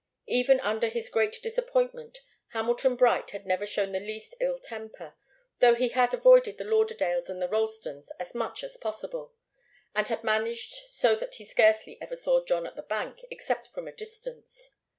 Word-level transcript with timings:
Even 0.27 0.59
under 0.61 0.87
his 0.87 1.11
great 1.11 1.39
disappointment 1.43 2.21
Hamilton 2.53 2.95
Bright 2.95 3.29
had 3.29 3.45
never 3.45 3.67
shown 3.67 3.91
the 3.91 3.99
least 3.99 4.33
ill 4.39 4.57
temper, 4.57 5.13
though 5.59 5.75
he 5.75 5.89
had 5.89 6.11
avoided 6.11 6.57
the 6.57 6.63
Lauderdales 6.63 7.29
and 7.29 7.39
the 7.39 7.47
Ralstons 7.47 8.09
as 8.19 8.33
much 8.33 8.63
as 8.63 8.77
possible, 8.77 9.35
and 9.93 10.07
had 10.07 10.23
managed 10.23 10.73
so 10.89 11.13
that 11.17 11.35
he 11.35 11.45
scarcely 11.45 11.99
ever 12.01 12.15
saw 12.15 12.43
John 12.43 12.65
at 12.65 12.75
the 12.75 12.81
bank 12.81 13.19
except 13.29 13.67
from 13.67 13.87
a 13.87 13.91
distance. 13.95 14.71